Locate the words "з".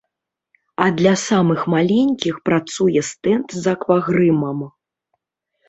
3.61-3.77